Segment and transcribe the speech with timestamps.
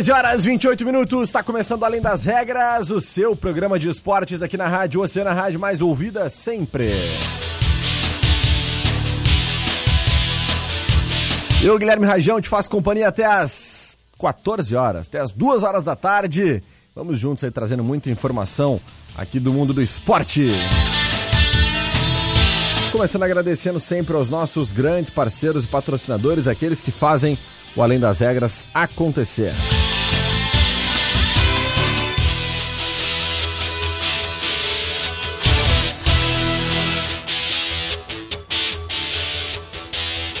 [0.00, 4.56] 13 horas 28 minutos, está começando Além das Regras, o seu programa de esportes aqui
[4.56, 6.90] na Rádio Oceana Rádio mais ouvida sempre.
[11.62, 15.94] Eu, Guilherme Rajão, te faço companhia até as 14 horas, até as 2 horas da
[15.94, 16.62] tarde.
[16.96, 18.80] Vamos juntos aí trazendo muita informação
[19.14, 20.50] aqui do mundo do esporte.
[22.90, 27.38] Começando agradecendo sempre aos nossos grandes parceiros e patrocinadores, aqueles que fazem
[27.76, 29.52] o Além das Regras acontecer.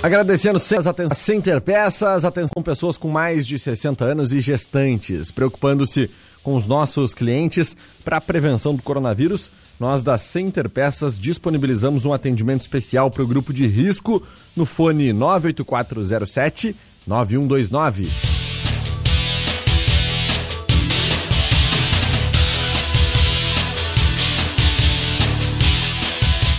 [0.02, 6.10] Agradecendo a Center Peças, atenção pessoas com mais de 60 anos e gestantes, preocupando-se
[6.42, 9.52] com os nossos clientes para a prevenção do coronavírus.
[9.78, 14.22] Nós da Center Peças disponibilizamos um atendimento especial para o grupo de risco
[14.56, 16.74] no fone 98407
[17.06, 18.49] 9129.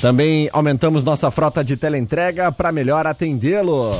[0.02, 3.92] Também aumentamos nossa frota de teleentrega para melhor atendê-lo.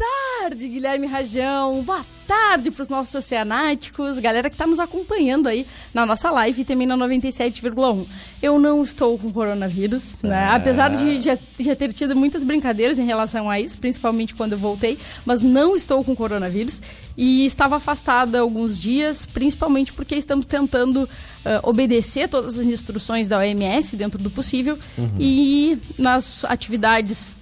[0.00, 1.82] tarde, Guilherme Rajão.
[1.82, 6.62] Boa tarde para os nossos oceanáticos, galera que está nos acompanhando aí na nossa live
[6.62, 8.06] e também na 97,1.
[8.40, 10.46] Eu não estou com coronavírus, né?
[10.46, 10.54] Ah.
[10.54, 14.58] Apesar de já, já ter tido muitas brincadeiras em relação a isso, principalmente quando eu
[14.58, 16.80] voltei, mas não estou com coronavírus
[17.16, 21.08] e estava afastada alguns dias, principalmente porque estamos tentando uh,
[21.68, 24.78] obedecer todas as instruções da OMS dentro do possível
[25.18, 27.36] e nas atividades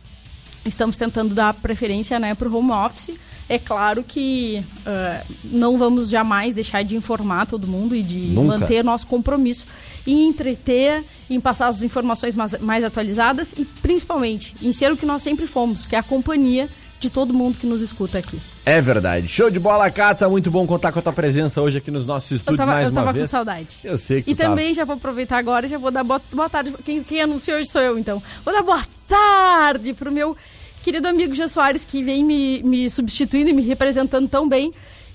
[0.64, 3.19] estamos tentando dar preferência né, para o home office.
[3.49, 8.58] É claro que uh, não vamos jamais deixar de informar todo mundo e de Nunca.
[8.58, 9.64] manter nosso compromisso
[10.06, 15.06] em entreter, em passar as informações mais, mais atualizadas e principalmente em ser o que
[15.06, 16.69] nós sempre fomos, que é a companhia
[17.00, 18.38] de todo mundo que nos escuta aqui.
[18.70, 19.26] É verdade.
[19.29, 20.29] Show de bola, Cata.
[20.29, 22.88] Muito bom contar com a tua presença hoje aqui nos nossos estúdios eu tava, mais
[22.88, 23.25] eu uma tava vez.
[23.26, 23.67] com saudade.
[23.82, 24.50] Eu sei que E tu tava.
[24.50, 26.75] também já vou aproveitar agora e já vou dar boa, boa tarde.
[26.85, 28.23] Quem, quem anunciou hoje sou eu, então.
[28.44, 30.37] Vou dar boa tarde pro meu
[30.82, 34.70] querido amigo Gê Soares, que vem me, me substituindo e me representando tão bem.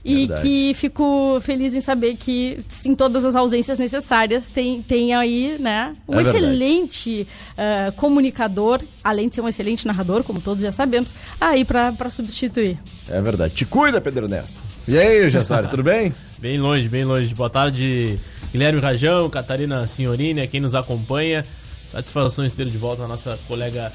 [0.06, 0.42] E Verdade.
[0.42, 5.96] que fico feliz em saber que, em todas as ausências necessárias, tem, tem aí, né,
[6.08, 7.26] um É excelente
[7.58, 12.10] ah, comunicador, além de ser um excelente narrador, como todos já sabemos, aí pra pra
[12.10, 12.78] substituir.
[13.08, 13.54] É verdade.
[13.54, 14.62] Te cuida, Pedro Ernesto.
[14.88, 16.14] E aí, Gessari, tudo bem?
[16.40, 17.34] Bem longe, bem longe.
[17.34, 18.20] Boa tarde,
[18.52, 21.46] Guilherme Rajão, Catarina Signorini, quem nos acompanha.
[21.86, 23.90] Satisfação em ter de volta a nossa colega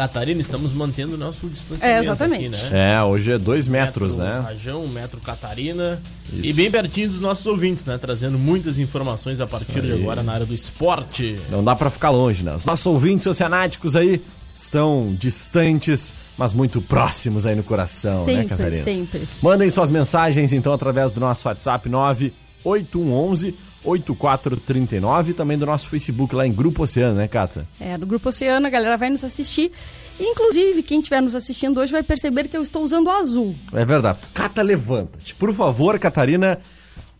[0.00, 0.40] Catarina.
[0.40, 2.64] Estamos mantendo o nosso distanciamento É, exatamente.
[2.64, 2.94] aqui, né?
[2.94, 4.40] É, hoje é dois metros, metro né?
[4.40, 6.00] Rajão, um metro Catarina.
[6.32, 6.40] Isso.
[6.42, 7.98] E bem pertinho dos nossos ouvintes, né?
[7.98, 11.36] Trazendo muitas informações a partir de agora na área do esporte.
[11.50, 12.54] Não dá pra ficar longe, né?
[12.54, 14.22] Os nossos ouvintes oceanáticos aí
[14.56, 18.82] estão distantes, mas muito próximos aí no coração, né, sempre, Catarina?
[18.82, 19.28] sempre.
[19.42, 23.54] Mandem suas mensagens então através do nosso WhatsApp 98111
[23.84, 27.66] 8439 e também do nosso Facebook lá em Grupo Oceano, né, Cata?
[27.78, 29.72] É, do Grupo Oceano, a galera vai nos assistir.
[30.18, 33.54] Inclusive, quem estiver nos assistindo hoje vai perceber que eu estou usando azul.
[33.72, 34.18] É verdade.
[34.34, 35.34] Cata, levanta-te.
[35.34, 36.58] Por favor, Catarina.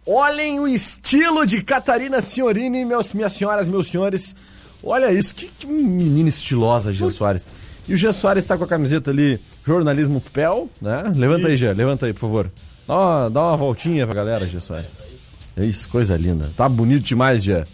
[0.06, 4.34] Olhem o estilo de Catarina Signorini, meus, minhas senhoras, meus senhores.
[4.82, 7.46] Olha isso, que, que menina estilosa, Gia Soares.
[7.86, 11.12] E o Gia Soares tá com a camiseta ali, jornalismo papel, né?
[11.14, 12.50] Levanta aí, Gia, levanta aí, por favor.
[12.86, 14.90] Dá uma, dá uma voltinha pra galera, Gia Soares.
[15.60, 16.50] É isso, coisa linda.
[16.56, 17.66] Tá bonito demais, Gia.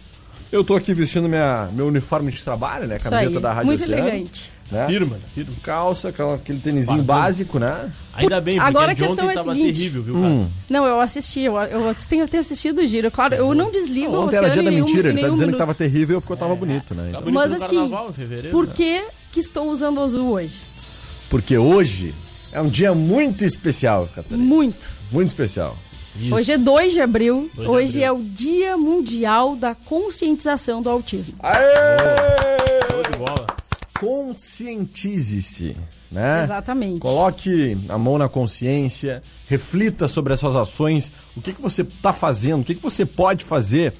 [0.51, 2.97] Eu tô aqui vestindo minha, meu uniforme de trabalho, né?
[2.99, 4.51] Camiseta da Rádio muito Oceano, elegante.
[4.71, 4.85] Né?
[4.87, 5.53] Firma, firma.
[5.63, 7.89] Calça, aquela- aquele tênisinho básico, né?
[8.13, 9.77] Ainda bem, porque Agora a ontem questão é a tava seguinte.
[9.77, 10.39] terrível, viu, Hum.
[10.43, 10.51] cara?
[10.69, 13.09] Não, eu assisti, eu, eu tenho, eu tenho assistido o giro.
[13.09, 15.57] Claro, eu não desligo o Ontem era dia da mentira, ele tá dizendo que minuto.
[15.57, 17.03] tava terrível porque eu tava bonito, né?
[17.03, 18.49] Tá Então, bonito Mas assim, carnaval, em fevereiro.
[18.51, 18.73] por né?
[18.75, 20.55] que, que estou usando azul hoje?
[21.29, 22.13] Porque hoje
[22.51, 24.43] é um dia muito especial, Catarina.
[24.43, 24.89] Muito.
[25.11, 25.77] Muito especial.
[26.19, 26.35] Isso.
[26.35, 27.49] Hoje é 2 de abril.
[27.53, 27.69] Dois de
[27.99, 28.05] hoje abril.
[28.05, 31.35] é o Dia Mundial da Conscientização do Autismo.
[31.41, 31.55] Aê!
[32.89, 33.47] Show de bola.
[33.99, 35.75] Conscientize-se,
[36.11, 36.43] né?
[36.43, 36.99] Exatamente.
[36.99, 42.13] Coloque a mão na consciência, reflita sobre as suas ações, o que, que você está
[42.13, 43.93] fazendo, o que, que você pode fazer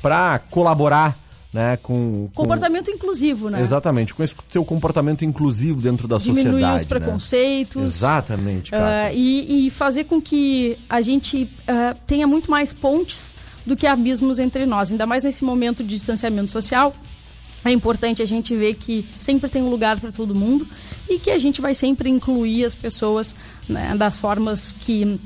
[0.00, 1.18] para colaborar
[1.52, 3.60] né, com, com- Comportamento inclusivo, né?
[3.60, 6.76] Exatamente, com esse seu comportamento inclusivo dentro da Diminuir sociedade.
[6.76, 6.88] os né?
[6.88, 7.82] preconceitos.
[7.82, 9.06] Exatamente, cara.
[9.06, 13.34] Ah, e, e fazer com que a gente ah, tenha muito mais pontes
[13.66, 16.92] do que abismos entre nós, ainda mais nesse momento de distanciamento social.
[17.62, 20.66] É importante a gente ver que sempre tem um lugar para todo mundo
[21.08, 23.34] e que a gente vai sempre incluir as pessoas
[23.68, 25.20] né, das formas que,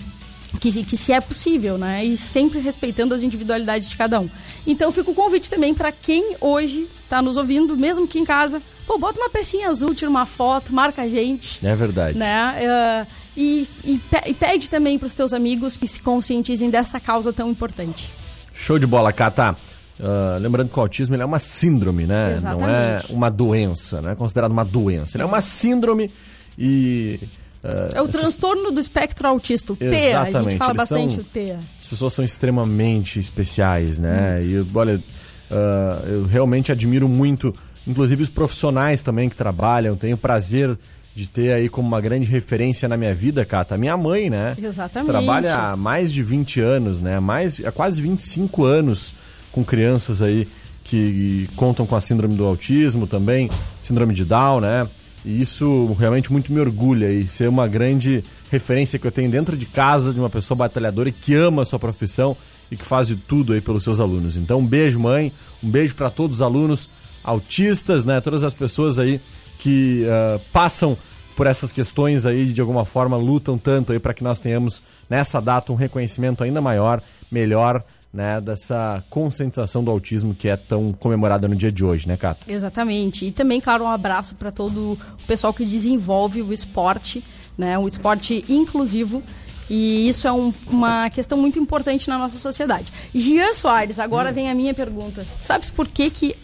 [0.59, 2.05] que, que se é possível, né?
[2.05, 4.29] E sempre respeitando as individualidades de cada um.
[4.67, 8.61] Então fica o convite também para quem hoje está nos ouvindo, mesmo que em casa,
[8.87, 12.19] pô, bota uma pecinha azul, tira uma foto, marca a gente É verdade.
[12.19, 12.55] né?
[12.61, 13.07] Eh,
[13.37, 17.33] e, e pe- e pede também para os teus amigos que se conscientizem dessa causa
[17.33, 18.09] tão importante.
[18.55, 19.57] Show de bola, Cata.
[20.01, 22.15] Ah, lembrando que o autismo é uma síndrome, né?
[22.15, 23.13] Não é Exatamente.
[23.13, 25.17] uma doença, não é considerado uma doença.
[25.17, 26.11] Ele é uma síndrome
[26.59, 27.21] e.
[27.65, 30.21] ah, É o essas- transtorno do espectro autista, o TEA.
[30.21, 31.59] A gente fala eles bastante são- o TEA.
[31.81, 34.41] As pessoas são extremamente especiais, né?
[34.43, 35.03] E olha,
[35.51, 37.55] ah, eu realmente admiro muito,
[37.87, 39.97] inclusive os profissionais também que trabalham.
[39.97, 40.79] Tenho o prazer
[41.15, 44.57] de ter aí como uma grande referência na minha vida, Cata, a minha mãe, né?
[44.61, 45.09] Exatamente.
[45.11, 47.21] Trabalha há mais de 20 anos, né?
[47.21, 49.15] Mais, há quase 25 anos
[49.53, 50.49] com crianças aí
[50.83, 53.49] que contam com a síndrome do autismo também,
[53.83, 54.89] síndrome de Down, né?
[55.25, 59.57] E isso realmente muito me orgulha e ser uma grande referência que eu tenho dentro
[59.57, 62.37] de casa de uma pessoa batalhadora e que ama a sua profissão
[62.71, 64.37] e que faz de tudo aí pelos seus alunos.
[64.37, 66.91] Então, um beijo, mãe, um beijo para todos os alunos
[67.23, 68.21] autistas, né?
[68.21, 69.21] Todas as pessoas aí
[69.59, 70.97] que ah, passam
[71.35, 75.41] por essas questões aí de alguma forma lutam tanto aí para que nós tenhamos nessa
[75.41, 77.83] data um reconhecimento ainda maior, melhor,
[78.15, 82.51] né, dessa conscientização do autismo que é tão comemorada no dia de hoje, né, Cata?
[82.51, 83.27] Exatamente.
[83.27, 87.25] E também, claro, um abraço para todo o pessoal que desenvolve o esporte,
[87.59, 87.77] né?
[87.77, 89.21] Um esporte inclusivo.
[89.69, 92.93] E isso é um- uma questão muito importante na nossa sociedade.
[93.13, 95.27] Gian Soares, agora vem a minha pergunta.
[95.41, 96.37] Sabes por que, que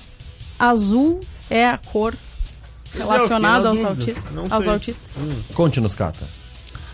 [0.58, 2.14] azul é a cor
[2.94, 4.24] é, relacionada aos, autistas?
[4.32, 5.18] Não aos autistas?
[5.54, 6.26] Conte-nos, Cata.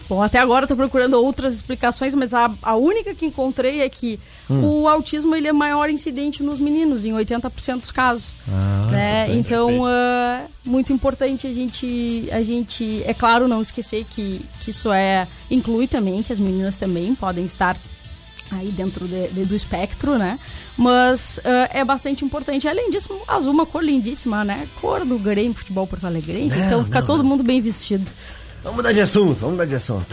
[0.08, 3.88] Bom, até agora eu tô procurando outras explicações, mas a, a única que encontrei é
[3.88, 8.36] que o autismo ele é maior incidente nos meninos, em 80% dos casos.
[8.90, 9.24] né?
[9.24, 9.38] importante.
[9.38, 14.92] Então, ah, muito importante a gente, a gente, é claro, não esquecer que, que isso
[14.92, 17.76] é inclui também, que as meninas também podem estar
[18.52, 20.38] aí dentro de- de- do espectro, né?
[20.78, 22.68] Mas ah, é bastante importante.
[22.68, 24.68] Além disso, azul é uma cor lindíssima, né?
[24.80, 27.30] Cor do Grêmio Futebol Porto Alegrense, Não, então fica não, todo não.
[27.30, 28.08] mundo bem vestido.
[28.66, 30.06] Vamos mudar de assunto, vamos mudar de assunto.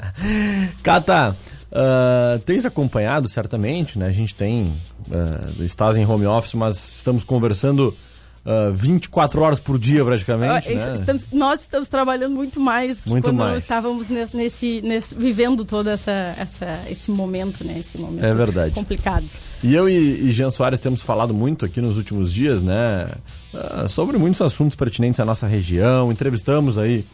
[0.82, 1.34] Cata,
[1.72, 4.06] uh, tens acompanhado certamente, né?
[4.06, 4.78] A gente tem.
[5.08, 7.96] Uh, estás em home office, mas estamos conversando
[8.44, 10.68] uh, 24 horas por dia praticamente.
[10.68, 10.94] Uh, né?
[10.94, 13.62] estamos, nós estamos trabalhando muito mais que muito quando mais.
[13.62, 17.78] estávamos nesse, nesse, nesse, vivendo todo essa, essa, esse momento, né?
[17.78, 18.74] Esse momento é verdade.
[18.74, 19.24] complicado.
[19.62, 23.10] E eu e, e Jean Soares temos falado muito aqui nos últimos dias, né?
[23.54, 26.12] Uh, sobre muitos assuntos pertinentes à nossa região.
[26.12, 27.06] Entrevistamos aí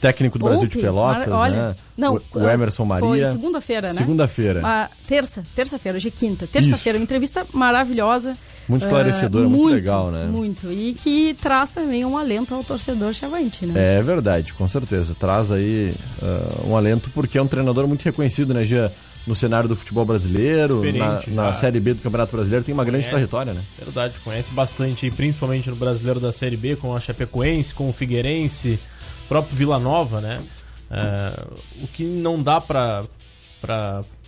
[0.00, 1.74] técnico do Brasil de Pelotas, olha, né?
[1.96, 3.06] Não, o, o Emerson Maria.
[3.06, 3.94] Foi segunda-feira, né?
[3.94, 4.60] Segunda-feira.
[4.64, 6.46] Ah, terça, terça-feira, hoje é quinta.
[6.46, 8.36] Terça-feira, uma entrevista maravilhosa.
[8.68, 10.24] Muito esclarecedora, uh, muito, muito, legal, né?
[10.24, 10.72] Muito.
[10.72, 13.98] E que traz também um alento ao torcedor chavante, né?
[13.98, 15.14] É verdade, com certeza.
[15.14, 18.92] Traz aí uh, um alento porque é um treinador muito reconhecido, né, Gia?
[19.26, 23.08] No cenário do futebol brasileiro, na, na Série B do Campeonato Brasileiro, tem uma conhece,
[23.08, 23.62] grande trajetória, né?
[23.78, 28.78] Verdade, conhece bastante, principalmente no brasileiro da Série B, com a Chapecoense, com o Figueirense,
[29.28, 30.42] próprio Vila Nova, né?
[30.90, 33.04] Uh, o que não dá para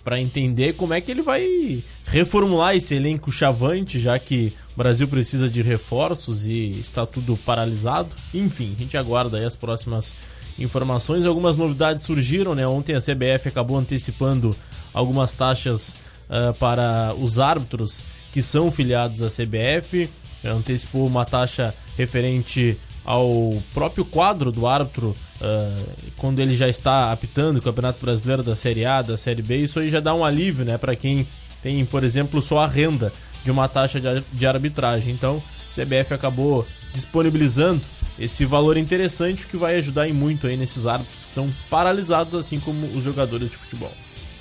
[0.07, 5.05] para entender como é que ele vai reformular esse elenco chavante, já que o Brasil
[5.05, 8.07] precisa de reforços e está tudo paralisado.
[8.33, 10.15] Enfim, a gente aguarda aí as próximas
[10.57, 11.25] informações.
[11.25, 12.65] Algumas novidades surgiram, né?
[12.65, 14.55] Ontem a CBF acabou antecipando
[14.93, 15.89] algumas taxas
[16.29, 20.09] uh, para os árbitros que são filiados à CBF.
[20.41, 22.77] Antecipou uma taxa referente
[23.07, 28.53] ao próprio quadro do árbitro uh, quando ele já está apitando o Campeonato Brasileiro da
[28.53, 31.25] Série A, da Série B, isso aí já dá um alívio, né, para quem
[31.63, 33.13] tem, por exemplo, só a renda
[33.45, 34.01] de uma taxa
[34.33, 35.13] de, arbitragem.
[35.13, 37.81] Então, a CBF acabou disponibilizando
[38.19, 42.59] esse valor interessante que vai ajudar em muito aí nesses árbitros que estão paralisados, assim
[42.59, 43.93] como os jogadores de futebol.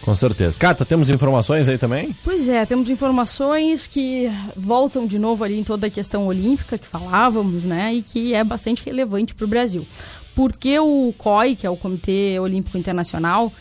[0.07, 0.57] Com certeza.
[0.57, 2.15] Cata, temos informações aí também?
[2.23, 6.87] Pois é, temos informações que voltam de novo ali em toda a questão olímpica que
[6.87, 7.93] falávamos, né?
[7.93, 9.85] E que é bastante relevante para o Brasil.
[10.33, 13.53] Porque o COI, que é o Comitê Olímpico Internacional,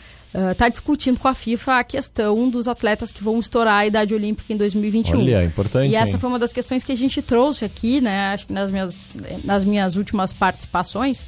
[0.52, 4.14] está uh, discutindo com a FIFA a questão dos atletas que vão estourar a idade
[4.14, 5.18] olímpica em 2021.
[5.18, 5.90] Olha, importante.
[5.90, 6.18] E essa hein?
[6.20, 8.28] foi uma das questões que a gente trouxe aqui, né?
[8.28, 9.08] Acho que nas minhas,
[9.42, 11.26] nas minhas últimas participações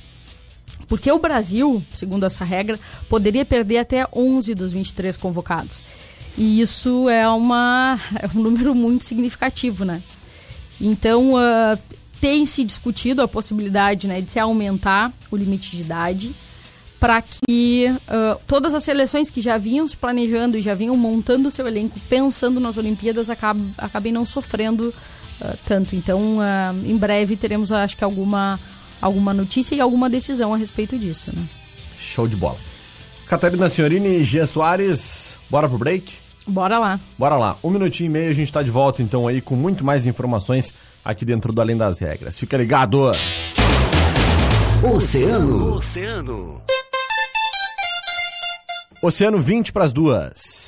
[0.89, 5.83] porque o Brasil, segundo essa regra, poderia perder até 11 dos 23 convocados.
[6.37, 10.03] E isso é, uma, é um número muito significativo, né?
[10.81, 11.79] Então, uh,
[12.21, 16.35] tem se discutido a possibilidade né, de se aumentar o limite de idade
[17.01, 21.51] para que uh, todas as seleções que já vinham se planejando e já vinham montando
[21.51, 25.95] seu elenco pensando nas Olimpíadas acabem, não sofrendo uh, tanto.
[25.95, 26.39] Então,
[26.85, 28.59] em breve teremos, acho que, alguma
[29.01, 31.31] alguma notícia e alguma decisão a respeito disso.
[31.35, 31.43] Né?
[31.99, 32.59] Show de bola.
[33.27, 36.15] Catarina Senhorini e Gia Soares, bora pro break?
[36.47, 36.99] Bora lá.
[37.19, 37.59] Bora lá.
[37.63, 40.73] Um minutinho e meio a gente tá de volta então aí com muito mais informações
[41.05, 42.39] aqui dentro do Além das Regras.
[42.39, 43.13] Fica ligado!
[44.83, 45.75] Oceano.
[45.75, 46.63] Oceano.
[49.03, 50.68] Oceano 20 para as duas.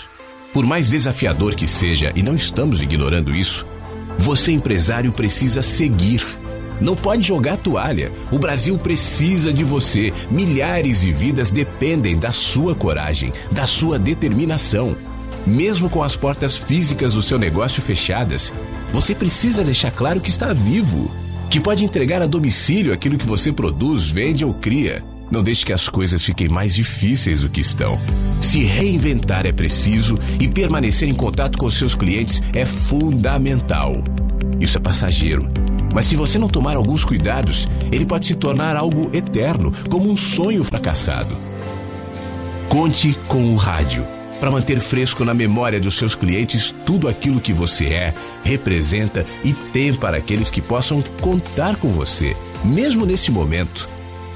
[0.52, 3.66] Por mais desafiador que seja, e não estamos ignorando isso,
[4.18, 6.28] você empresário precisa seguir.
[6.82, 8.12] Não pode jogar toalha.
[8.32, 10.12] O Brasil precisa de você.
[10.30, 14.98] Milhares de vidas dependem da sua coragem, da sua determinação.
[15.46, 18.54] Mesmo com as portas físicas do seu negócio fechadas,
[18.92, 21.12] você precisa deixar claro que está vivo.
[21.50, 25.04] que pode entregar a domicílio aquilo que você produz, vende ou cria.
[25.30, 28.00] Não deixe que as coisas fiquem mais difíceis do que estão.
[28.40, 34.02] Se reinventar é preciso e permanecer em contato com seus clientes é fundamental.
[34.62, 35.52] Isso é passageiro.
[35.94, 40.16] Mas se você não tomar alguns cuidados, ele pode se tornar algo eterno, como um
[40.16, 41.36] sonho fracassado.
[42.70, 44.08] Conte com o rádio
[44.42, 49.54] para manter fresco na memória dos seus clientes tudo aquilo que você é, representa e
[49.54, 53.88] tem para aqueles que possam contar com você, mesmo nesse momento.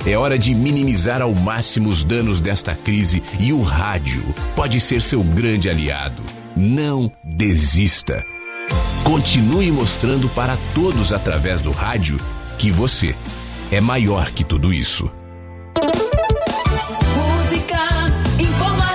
[0.06, 4.24] É hora de minimizar ao máximo os danos desta crise e o rádio
[4.56, 6.22] pode ser seu grande aliado.
[6.56, 8.24] Não desista.
[9.04, 12.20] Continue mostrando para todos através do rádio
[12.60, 13.16] que você
[13.72, 15.12] é maior que tudo isso.
[17.16, 17.80] Música,
[18.40, 18.95] informação,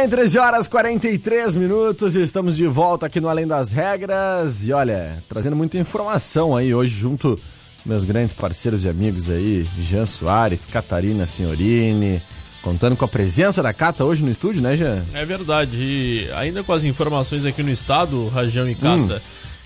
[0.00, 5.22] Bem, 13 horas 43 minutos, estamos de volta aqui no Além das Regras e olha,
[5.28, 7.38] trazendo muita informação aí hoje junto
[7.84, 12.22] meus grandes parceiros e amigos aí, Jean Soares, Catarina Signorini,
[12.62, 15.04] contando com a presença da Cata hoje no estúdio, né, Jean?
[15.12, 15.76] É verdade.
[15.76, 19.20] E ainda com as informações aqui no estado, Rajão e Cata,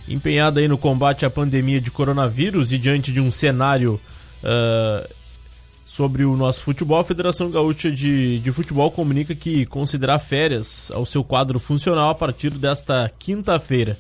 [0.09, 4.01] empenhada aí no combate à pandemia de coronavírus e diante de um cenário
[4.43, 5.09] ah,
[5.85, 11.05] sobre o nosso futebol, a Federação Gaúcha de, de Futebol comunica que considerar férias ao
[11.05, 13.99] seu quadro funcional a partir desta quinta-feira.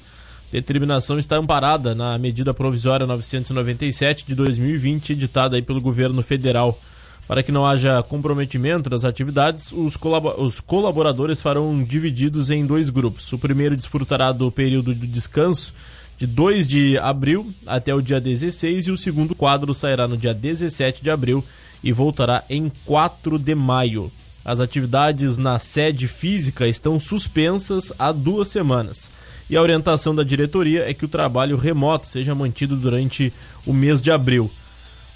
[0.50, 6.78] Determinação está amparada na medida provisória 997 de 2020, editada aí pelo governo federal.
[7.26, 12.90] Para que não haja comprometimento das atividades, os, colabo- os colaboradores farão divididos em dois
[12.90, 13.32] grupos.
[13.32, 15.72] O primeiro desfrutará do período de descanso
[16.18, 20.34] de 2 de abril até o dia 16 e o segundo quadro sairá no dia
[20.34, 21.42] 17 de abril
[21.84, 24.10] e voltará em 4 de maio.
[24.44, 29.10] As atividades na sede física estão suspensas há duas semanas.
[29.48, 33.32] E a orientação da diretoria é que o trabalho remoto seja mantido durante
[33.64, 34.50] o mês de abril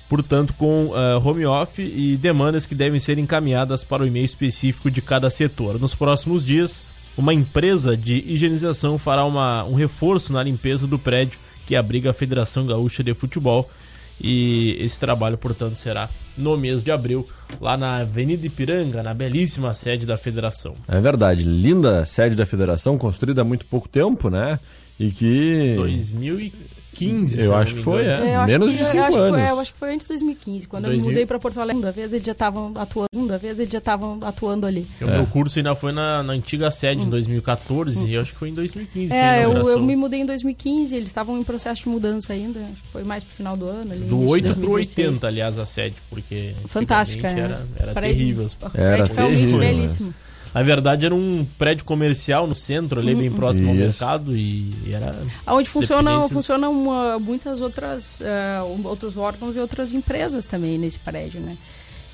[0.09, 4.91] portanto, com eh, home office e demandas que devem ser encaminhadas para o e-mail específico
[4.91, 5.79] de cada setor.
[5.79, 6.85] Nos próximos dias,
[7.17, 12.15] uma empresa de higienização fará uma, um reforço na limpeza do prédio que abriga a
[12.15, 13.69] Federação Gaúcha de Futebol.
[14.21, 17.27] E esse trabalho, portanto, será no mês de abril,
[17.61, 20.77] lá na Avenida Ipiranga, na belíssima sede da federação.
[20.87, 24.59] É verdade, linda sede da federação, construída há muito pouco tempo, né?
[24.99, 25.75] E que...
[25.77, 26.78] 2015,
[27.27, 28.35] se Eu não acho me que foi, é.
[28.35, 29.41] eu acho Menos que- de eu cinco acho que anos.
[29.41, 30.67] foi- eu acho que foi antes de 2015.
[30.69, 31.07] Quando eu 2000.
[31.07, 33.79] me mudei pra Porto Alegre, da vez eles já estavam atuando, da vez eles já
[33.79, 34.87] estavam atuando ali.
[35.01, 38.39] O meu curso ainda foi na, na antiga sede em 2014 e eu acho que
[38.39, 39.09] foi em 2015.
[39.13, 42.33] sim, a É, eu, eu me mudei em 2015, eles estavam em processo de mudança
[42.33, 42.61] ainda.
[42.61, 43.93] Acho que foi mais pro final do ano.
[43.93, 45.07] Ali, Do início de 8 pro 2016.
[45.09, 47.41] 80, aliás, a sede, porque Fantástica, né?
[47.41, 48.47] era, era Prédio- terrível.
[48.75, 49.67] Era terrível, né?
[49.67, 50.15] belíssimo.
[50.59, 53.85] Na verdade, era um prédio comercial no centro, ali bem próximo ao Isso.
[53.85, 55.15] mercado e era...
[55.47, 58.19] Onde funcionam, funcionam uma- muitas outras
[58.67, 61.57] um- outros órgãos e outras empresas também nesse prédio, né?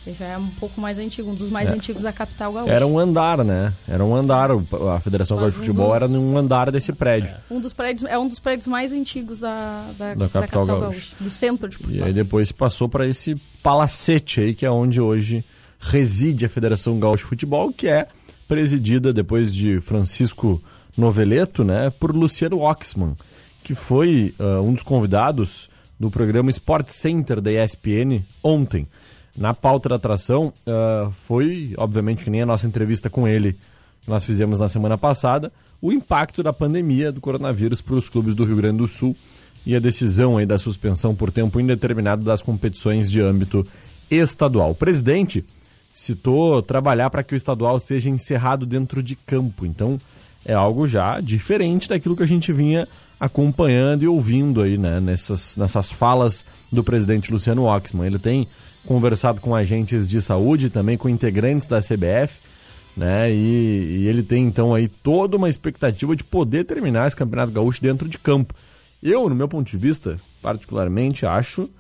[0.06, 2.70] Ele já é um pouco mais antigo, um dos mais antigos da capital gaúcha.
[2.70, 3.72] Era um andar, né?
[3.88, 4.50] Era um andar.
[4.94, 7.34] A Federação Gaúcha de Futebol um era dos- num andar desse prédio.
[7.50, 10.80] Um dos prédios, é um dos prédios mais antigos da, da, Da capital gaúcha.
[10.82, 14.70] gaúcha, do centro de Porto E aí depois passou para esse palacete aí, que é
[14.70, 15.42] onde hoje
[15.80, 18.06] reside a Federação Gaúcha de Futebol, que é
[18.46, 20.62] presidida depois de Francisco
[20.96, 23.16] Noveleto, né, por Luciano Oxman,
[23.62, 28.86] que foi ah, um dos convidados do programa Sport Center da ESPN ontem.
[29.36, 33.58] Na pauta da atração ah, foi, obviamente, que nem a nossa entrevista com ele
[34.02, 38.34] que nós fizemos na semana passada, o impacto da pandemia do coronavírus para os clubes
[38.34, 39.16] do Rio Grande do Sul
[39.64, 43.66] e a decisão aí da suspensão por tempo indeterminado das competições de âmbito
[44.10, 44.72] estadual.
[44.72, 45.42] O presidente
[45.94, 49.64] citou trabalhar para que o estadual seja encerrado dentro de campo.
[49.64, 49.96] Então,
[50.44, 55.56] é algo já diferente daquilo que a gente vinha acompanhando e ouvindo aí, né, nessas,
[55.56, 58.08] nessas falas do presidente Luciano Oxman.
[58.08, 58.48] Ele tem
[58.84, 62.40] conversado com agentes de saúde, também com integrantes da CBF,
[62.96, 63.30] né?
[63.32, 67.80] E, e ele tem então aí toda uma expectativa de poder terminar esse Campeonato Gaúcho
[67.80, 68.52] dentro de campo.
[69.00, 71.70] Eu, no meu ponto de vista, particularmente acho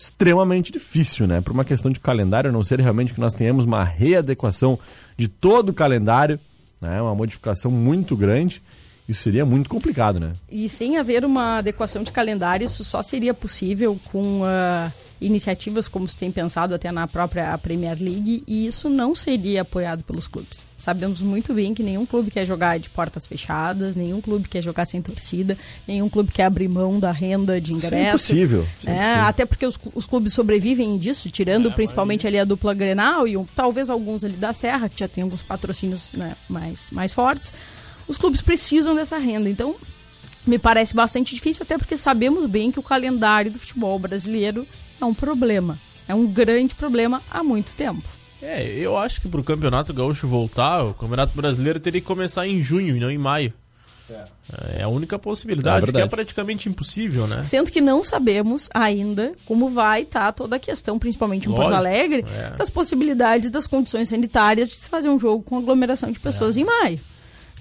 [0.00, 1.42] extremamente difícil, né?
[1.42, 4.78] Por uma questão de calendário, a não ser realmente que nós tenhamos uma readequação
[5.14, 6.40] de todo o calendário,
[6.80, 7.02] né?
[7.02, 8.62] Uma modificação muito grande.
[9.10, 10.34] Isso seria muito complicado, né?
[10.50, 16.08] E sem haver uma adequação de calendário, isso só seria possível com uh, iniciativas como
[16.08, 20.64] se tem pensado até na própria Premier League, e isso não seria apoiado pelos clubes.
[20.78, 24.86] Sabemos muito bem que nenhum clube quer jogar de portas fechadas, nenhum clube quer jogar
[24.86, 27.94] sem torcida, nenhum clube quer abrir mão da renda de ingresso.
[28.16, 28.66] Isso é impossível.
[28.86, 29.22] É É, impossível.
[29.24, 33.44] até porque os, os clubes sobrevivem disso, tirando principalmente ali a dupla Grenal e um-
[33.56, 37.52] talvez alguns ali da Serra, que já tem alguns patrocínios né, mais, mais fortes.
[38.10, 39.48] Os clubes precisam dessa renda.
[39.48, 39.76] Então,
[40.44, 44.66] me parece bastante difícil, até porque sabemos bem que o calendário do futebol brasileiro
[45.00, 45.78] é um problema.
[46.08, 48.02] É um grande problema há muito tempo.
[48.42, 52.60] É, eu acho que pro Campeonato Gaúcho voltar, o Campeonato Brasileiro teria que começar em
[52.60, 53.52] junho e não em maio.
[54.72, 57.44] É a única É possibilidade, que é praticamente impossível, né?
[57.44, 61.76] Sendo que não sabemos ainda como vai estar toda a questão, principalmente em Porto Lógico,
[61.76, 62.56] Alegre, é.
[62.56, 66.64] das possibilidades das condições sanitárias de se fazer um jogo com aglomeração de pessoas em
[66.64, 66.98] maio.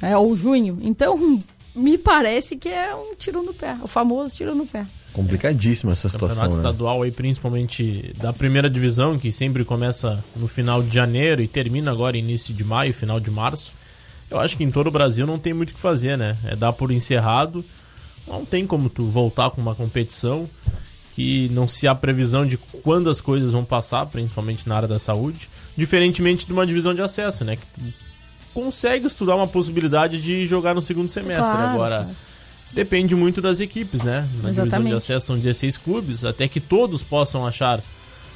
[0.02, 0.78] É, ou junho.
[0.82, 1.42] Então,
[1.76, 3.78] me parece que é um tiro no pé.
[3.82, 4.86] O famoso tiro no pé.
[5.14, 6.70] Complicadíssima essa situação, Campeonato né?
[6.70, 11.92] estadual aí, principalmente da primeira divisão, que sempre começa no final de janeiro e termina
[11.92, 13.74] agora início de maio, final de março.
[14.30, 16.38] Eu acho que em todo o Brasil não tem muito o que fazer, né?
[16.46, 17.66] É dar por encerrado.
[18.28, 20.48] Não tem como tu voltar com uma competição
[21.16, 25.00] que não se há previsão de quando as coisas vão passar, principalmente na área da
[25.00, 25.50] saúde.
[25.76, 27.56] Diferentemente de uma divisão de acesso, né?
[27.56, 27.94] Que
[28.54, 31.38] consegue estudar uma possibilidade de jogar no segundo semestre.
[31.38, 32.08] Claro, Agora,
[32.72, 34.22] depende muito das equipes, né?
[34.22, 34.96] Na divisão de Exatamente.
[34.96, 37.82] acesso são 16 clubes, até que todos possam achar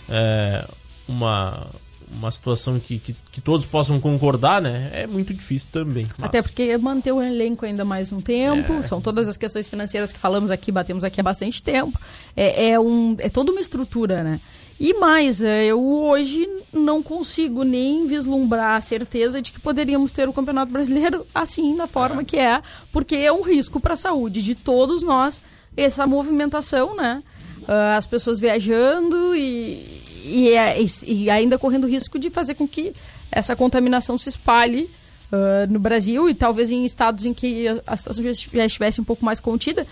[0.09, 0.67] é,
[1.07, 1.67] uma,
[2.11, 4.89] uma situação que, que, que todos possam concordar, né?
[4.93, 6.07] É muito difícil também.
[6.17, 10.11] mas- Até porque manter o elenco ainda mais um tempo, são todas as questões financeiras
[10.13, 11.99] que falamos aqui, batemos aqui há bastante tempo.
[12.35, 14.39] É, é, um, é toda uma estrutura, né?
[14.85, 20.27] E mais, é, eu hoje não consigo nem vislumbrar a certeza de que poderíamos ter
[20.27, 24.41] o Campeonato Brasileiro assim, da forma que é, porque é um risco para a saúde
[24.41, 25.41] de todos nós,
[25.77, 27.23] essa movimentação, né?
[27.65, 32.93] Ah, as pessoas viajando e, e, é- e- ainda correndo risco de fazer com que
[33.31, 34.89] essa contaminação se espalhe
[35.31, 39.23] ah, no Brasil e talvez em estados em que a- situação já estivesse um pouco
[39.23, 39.87] mais contida.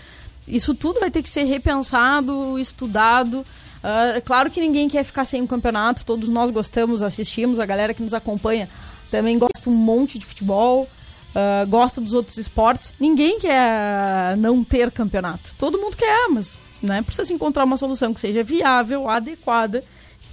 [0.46, 3.42] Isso tudo vai ter que ser repensado, estudado.
[3.82, 7.92] É claro que ninguém quer ficar sem um campeonato, todos nós gostamos, assistimos, a galera
[7.92, 8.68] que nos acompanha
[9.10, 10.88] também gosta um monte de futebol,
[11.34, 12.92] ah, gosta dos outros esportes.
[12.98, 15.54] Ninguém quer não ter campeonato.
[15.58, 19.84] Todo mundo quer, mas né, precisa se encontrar uma solução que seja viável, adequada,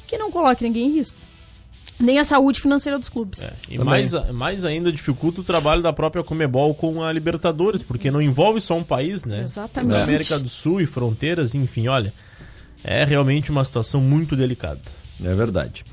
[0.08, 1.18] que não coloque ninguém em risco.
[2.00, 3.42] Nem a saúde financeira dos clubes.
[3.42, 3.86] É, e Também.
[3.86, 8.62] mais, mais ainda dificulta o trabalho da própria Comebol com a Libertadores, porque não envolve
[8.62, 9.42] só um país, né?
[9.42, 10.02] Exatamente.
[10.04, 12.14] América do Sul e fronteiras, enfim, olha.
[12.84, 14.80] É realmente uma situação muito delicada.
[15.24, 15.84] É verdade.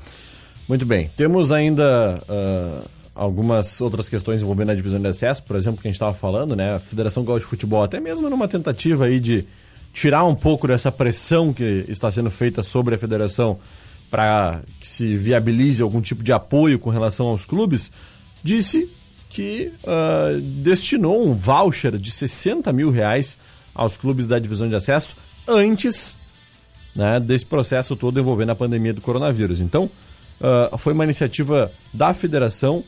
[0.67, 1.09] Muito bem.
[1.15, 2.81] Temos ainda ah,
[3.15, 6.55] algumas outras questões envolvendo a divisão de acesso, por exemplo, que a gente estava falando,
[6.55, 6.75] né?
[6.75, 9.45] A Federação Gaúcha de Futebol, até mesmo numa tentativa aí de
[9.91, 13.59] tirar um pouco dessa pressão que está sendo feita sobre a federação
[14.11, 17.91] para que se viabilize algum tipo de apoio com relação aos clubes,
[18.43, 18.89] disse
[19.29, 23.37] que ah, destinou um voucher de 60 mil reais
[23.73, 26.17] aos clubes da divisão de acesso antes
[26.97, 29.61] né, desse processo todo envolvendo a pandemia do coronavírus.
[29.61, 29.89] Então,
[30.41, 32.83] ah, foi uma iniciativa da federação,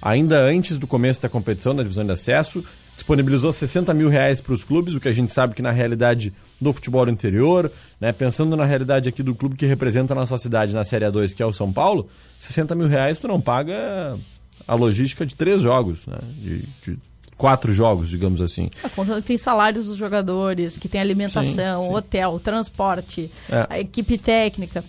[0.00, 2.62] ainda antes do começo da competição da divisão de acesso,
[2.94, 6.32] disponibilizou 60 mil reais para os clubes, o que a gente sabe que na realidade
[6.60, 10.74] do futebol interior, né, pensando na realidade aqui do clube que representa a nossa cidade
[10.74, 14.18] na Série A2, que é o São Paulo, 60 mil reais tu não paga
[14.66, 16.98] a logística de três jogos, né, de, de
[17.38, 18.68] quatro jogos, digamos assim.
[18.84, 21.94] A conta tem salários dos jogadores, que tem alimentação, Sim, sim.
[21.96, 23.66] hotel, transporte, É.
[23.70, 24.84] a equipe técnica.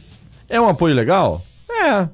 [0.50, 1.42] É um apoio legal?
[1.70, 2.10] É.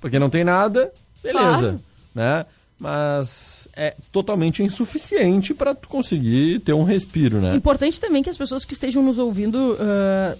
[0.00, 1.58] Porque não tem nada, beleza.
[1.58, 1.80] Claro.
[2.14, 2.44] Né?
[2.78, 7.56] Mas é totalmente insuficiente para tu conseguir ter um respiro, né?
[7.56, 10.36] Importante também que as pessoas que estejam nos ouvindo ah,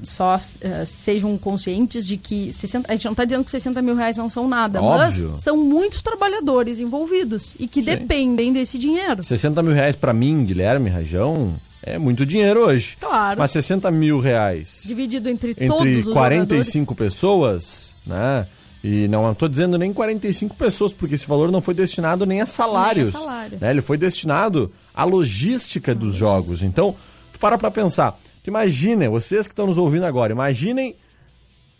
[0.00, 3.96] só ah, sejam conscientes de que 60, a gente não está dizendo que 60 mil
[3.96, 5.30] reais não são nada, Óbvio.
[5.30, 7.90] mas são muitos trabalhadores envolvidos e que Sim.
[7.90, 9.24] dependem desse dinheiro.
[9.24, 12.96] 60 mil reais para mim, Guilherme Rajão, é muito dinheiro hoje.
[13.00, 13.40] Claro.
[13.40, 18.46] Mas 60 mil reais Dividido entre, entre todos os 45 pessoas, né?
[18.84, 22.46] E não estou dizendo nem 45 pessoas, porque esse valor não foi destinado nem a
[22.46, 23.12] salários.
[23.12, 23.58] Nem a salário.
[23.60, 23.70] né?
[23.70, 26.62] Ele foi destinado à logística dos jogos.
[26.64, 26.94] Então,
[27.32, 28.18] tu para pra pensar.
[28.42, 30.96] Tu imagina, vocês que estão nos ouvindo agora, imaginem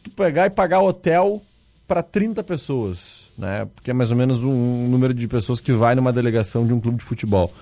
[0.04, 1.42] tu pegar e pagar hotel
[1.88, 3.66] para 30 pessoas, né?
[3.74, 6.80] Porque é mais ou menos um número de pessoas que vai numa delegação de um
[6.80, 7.52] clube de futebol.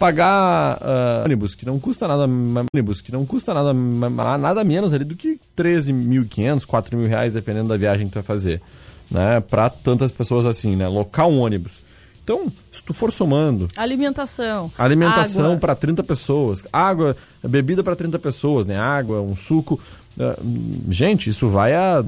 [0.00, 2.24] Pagar ah, ônibus, que não custa nada,
[2.74, 7.68] ônibus, que não custa nada, nada menos ali do que 13.500, 4 mil reais, dependendo
[7.68, 8.62] da viagem que tu vai fazer,
[9.10, 9.40] né?
[9.40, 10.88] Para tantas pessoas assim, né?
[10.88, 11.82] Local um ônibus.
[12.24, 14.72] Então, se tu for somando, Alimentação.
[14.78, 17.14] alimentação para 30 pessoas, água,
[17.46, 18.78] bebida para 30 pessoas, né?
[18.78, 19.78] Água, um suco.
[20.42, 22.02] hum, gente, isso vai a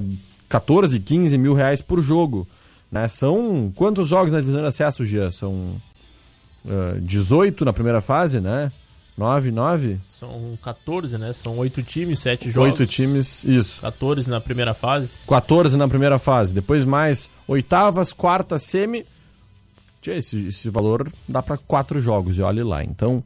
[0.48, 2.48] 14, 15 mil reais por jogo.
[2.90, 3.06] Né?
[3.08, 5.30] São quantos jogos na divisão de acesso, Gia?
[5.30, 5.76] São
[6.68, 8.70] ah, 18 na primeira fase, né?
[9.16, 10.00] 9, 9?
[10.08, 11.32] São 14, né?
[11.32, 12.80] São 8 times, 7 jogos.
[12.80, 13.80] 8 times, isso.
[13.82, 15.18] 14 na primeira fase.
[15.28, 16.54] 14 na primeira fase.
[16.54, 19.04] Depois mais oitavas, quartas, semi.
[20.06, 22.82] Esse, esse valor dá para quatro jogos, e olhe lá.
[22.82, 23.22] Então,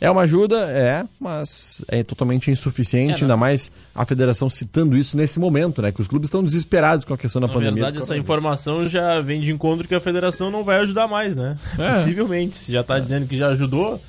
[0.00, 5.16] é uma ajuda, é, mas é totalmente insuficiente, É, ainda mais a federação citando isso
[5.16, 5.92] nesse momento, né?
[5.92, 7.74] Que os clubes estão desesperados com a questão da Na pandemia.
[7.74, 11.36] verdade, do essa informação já vem de encontro que a federação não vai ajudar mais,
[11.36, 11.56] né?
[11.78, 11.90] É.
[11.90, 12.56] Possivelmente.
[12.56, 14.00] Se já tá dizendo que já ajudou,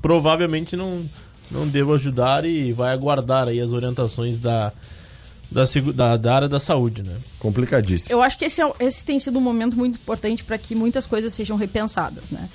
[0.00, 1.04] provavelmente não,
[1.50, 4.72] não devo ajudar e vai aguardar aí as orientações da,
[5.50, 7.16] da, da, da área da saúde, né?
[7.38, 8.12] Complicadíssimo.
[8.14, 11.06] Eu acho que esse, é- esse tem sido um momento muito importante para que muitas
[11.06, 12.48] coisas sejam repensadas, né?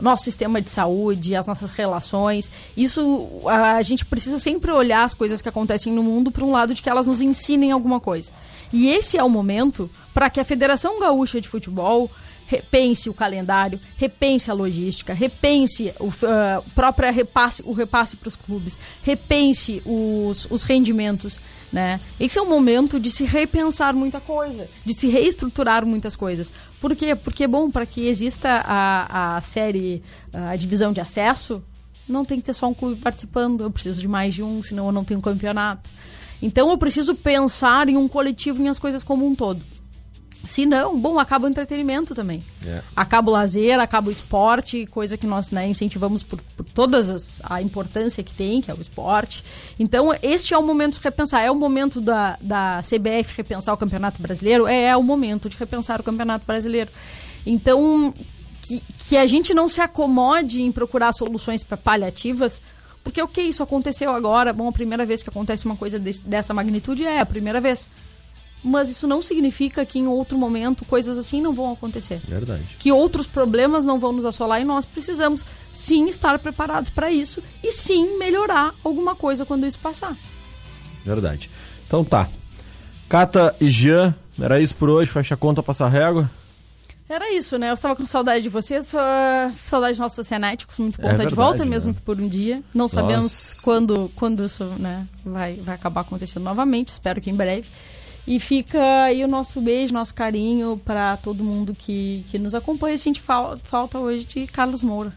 [0.00, 5.14] Nosso sistema de saúde, as nossas relações, isso a, a gente precisa sempre olhar as
[5.14, 8.30] coisas que acontecem no mundo para um lado de que elas nos ensinem alguma coisa.
[8.72, 12.10] E esse é o momento para que a Federação Gaúcha de Futebol
[12.46, 18.36] repense o calendário, repense a logística, repense o ah, própria repasse, o repasse para os
[18.36, 21.38] clubes, repense os, os rendimentos,
[21.72, 22.00] né?
[22.18, 26.52] Esse é o momento de se repensar muita coisa, de se reestruturar muitas coisas.
[26.80, 27.14] Por quê?
[27.14, 31.62] Porque, bom, para que exista a, a série, a divisão de acesso,
[32.08, 34.86] não tem que ter só um clube participando, eu preciso de mais de um, senão
[34.86, 35.90] eu não tenho campeonato.
[36.40, 39.64] Então eu preciso pensar em um coletivo, em as coisas como um todo.
[40.46, 42.44] Se não, bom, acaba o entretenimento também.
[42.64, 42.80] É.
[42.94, 47.40] Acaba o lazer, acaba o esporte, coisa que nós né, incentivamos por, por todas as,
[47.44, 49.44] a importância que tem, que é o esporte.
[49.78, 51.42] Então, este é o momento de repensar.
[51.42, 54.66] É o momento da, da CBF repensar o Campeonato Brasileiro?
[54.66, 56.90] É, é o momento de repensar o Campeonato Brasileiro.
[57.44, 58.12] Então,
[58.62, 62.60] que, que a gente não se acomode em procurar soluções pa- paliativas,
[63.04, 64.52] porque o que isso aconteceu agora?
[64.52, 67.88] Bom, a primeira vez que acontece uma coisa desse- dessa magnitude é a primeira vez.
[68.62, 72.20] Mas isso não significa que em outro momento coisas assim não vão acontecer.
[72.26, 72.76] Verdade.
[72.78, 77.42] Que outros problemas não vão nos assolar e nós precisamos sim estar preparados para isso
[77.62, 80.16] e sim melhorar alguma coisa quando isso passar.
[81.04, 81.50] Verdade.
[81.86, 82.28] Então tá.
[83.08, 85.10] Cata e Jean, era isso por hoje.
[85.10, 86.28] Fecha a conta, passa a régua.
[87.08, 87.70] Era isso, né?
[87.70, 91.22] Eu estava com saudade de vocês, uh, saudade dos nossos oceanéticos, muito bom É estar
[91.22, 91.94] de verdade, volta, mesmo né?
[91.96, 92.64] que por um dia.
[92.74, 97.68] Não sabemos quando, quando isso né, vai, vai acabar acontecendo novamente, espero que em breve.
[98.26, 102.98] E fica aí o nosso beijo, nosso carinho para todo mundo que, que nos acompanha.
[102.98, 105.12] Sente fal falta hoje de Carlos Moura.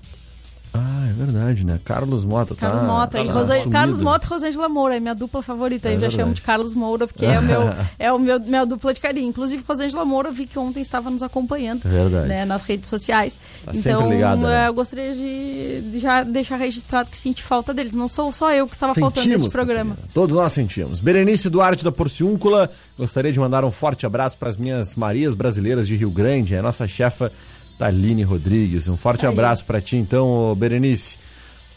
[0.80, 1.80] Ah, é verdade, né?
[1.84, 2.68] Carlos Mota, tá?
[2.68, 3.70] Carlos Mota tá e Rosa...
[3.70, 5.90] Carlos Mota e Rosângela Moura, é minha dupla favorita.
[5.90, 7.62] É eu já chamo de Carlos Moura, porque é o meu,
[8.00, 9.28] é o meu minha dupla de carinho.
[9.28, 12.28] Inclusive, Rosângela Moura, vi que ontem estava nos acompanhando É verdade.
[12.28, 13.40] né, nas redes sociais.
[13.66, 14.68] Tá então, ligada, né?
[14.68, 17.94] eu gostaria de já deixar registrado que senti falta deles.
[17.94, 19.92] Não sou só eu que estava faltando Sentimos, nesse programa.
[19.92, 20.14] Catarina.
[20.14, 21.00] Todos nós sentimos.
[21.00, 25.88] Berenice Duarte da Porciúncula, gostaria de mandar um forte abraço para as minhas Marias brasileiras
[25.88, 27.32] de Rio Grande, a nossa chefa
[27.80, 28.88] Taline Rodrigues.
[28.90, 31.18] Um forte abraço para ti, então, Berenice.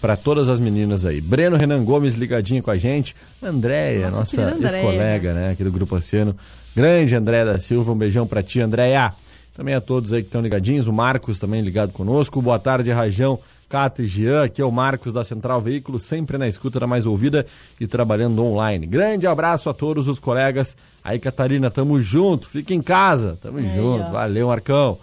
[0.00, 1.20] Para todas as meninas aí.
[1.20, 3.14] Breno Renan Gomes ligadinho com a gente.
[3.40, 4.76] Andréia, Nossa, nossa Andréia.
[4.78, 6.36] ex-colega, né, aqui do Grupo Oceano.
[6.74, 9.12] Grande André da Silva, um beijão para ti, Andréia.
[9.54, 10.88] Também a todos aí que estão ligadinhos.
[10.88, 12.42] O Marcos também ligado conosco.
[12.42, 13.38] Boa tarde, Rajão.
[13.68, 17.06] Cata e Jean, aqui é o Marcos da Central Veículos, sempre na escuta da mais
[17.06, 17.46] ouvida
[17.80, 18.86] e trabalhando online.
[18.86, 20.76] Grande abraço a todos os colegas.
[21.04, 22.48] Aí, Catarina, tamo junto.
[22.48, 23.38] Fica em casa.
[23.40, 24.04] Tamo Aí, junto.
[24.08, 24.10] ó.
[24.10, 24.98] Valeu, Marcão.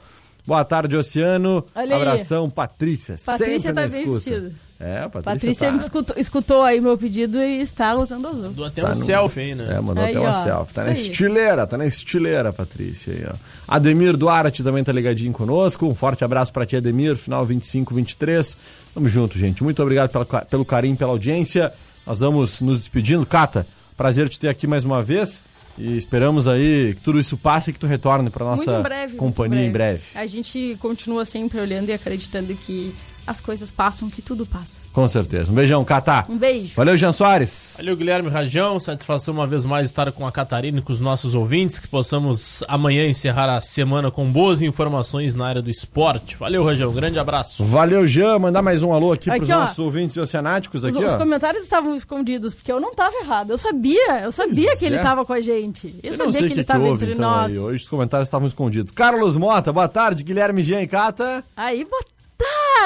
[0.50, 1.64] Boa tarde, Oceano.
[1.76, 2.02] Olha aí.
[2.02, 3.16] Abração, Patrícia.
[3.24, 4.52] Patrícia sempre tá na bem vestida.
[4.80, 8.48] É, a Patrícia, Patrícia tá, me escutou, escutou aí meu pedido e está usando azul.
[8.48, 9.76] Mandou até Tá um no- selfie aí, né?
[9.76, 10.74] É, mandou Aí, até uma ó, selfie.
[10.74, 10.94] Tá na aí.
[10.94, 13.14] estileira, tá na estileira, Patrícia.
[13.14, 13.36] Aí, ó.
[13.68, 15.86] Ademir Duarte também tá ligadinho conosco.
[15.86, 17.16] Um forte abraço pra ti, Ademir.
[17.16, 18.58] Final 25, 23.
[18.96, 19.64] Tamo junto, gente.
[19.64, 21.72] Muito obrigado pela ca- pelo carinho, pela audiência.
[22.08, 23.24] Nós vamos nos despedindo.
[23.26, 25.44] Cata, prazer te ter aqui mais uma vez.
[25.78, 29.16] E esperamos aí que tudo isso passe e que tu retorne pra nossa breve.
[29.16, 30.04] companhia em breve.
[30.16, 32.94] A gente continua sempre olhando e acreditando que
[33.30, 34.82] as coisas passam, que tudo passa.
[34.92, 35.52] Com certeza.
[35.52, 36.26] Um beijão, Cata.
[36.28, 36.74] Um beijo.
[36.76, 37.76] Valeu, Jean Soares.
[37.78, 38.80] Valeu, Guilherme Rajão.
[38.80, 41.78] Satisfação uma vez mais estar com a Catarina e com os nossos ouvintes.
[41.78, 46.36] Que possamos amanhã encerrar a semana com boas informações na área do esporte.
[46.38, 46.92] Valeu, Rajão.
[46.92, 47.64] Grande abraço.
[47.64, 48.40] Valeu, Jean.
[48.40, 49.60] Mandar mais um alô aqui, Aqui, pros ó.
[49.60, 51.18] nossos ouvintes oceanáticos Os, aqui, os ó.
[51.18, 53.52] comentários estavam escondidos, porque eu não estava errado.
[53.52, 54.98] Eu sabia, eu sabia Pois que ele é.
[54.98, 56.00] estava com a gente.
[56.02, 57.52] Eu, Eu sabia não sei que ele que, que estava entre então, nós.
[57.52, 57.60] aí.
[57.60, 58.92] Hoje os comentários estavam escondidos.
[58.92, 60.24] Carlos Mota, boa tarde.
[60.24, 61.44] Guilherme Jean e Cata.
[61.56, 62.19] Aí, boa tarde!